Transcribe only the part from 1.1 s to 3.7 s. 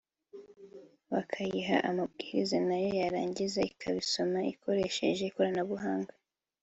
bakayiha amabwiriza (Commandes) nayo yarangiza